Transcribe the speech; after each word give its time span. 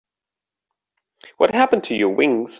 What 1.37 1.53
happened 1.53 1.83
to 1.85 1.95
your 1.95 2.09
wings? 2.09 2.49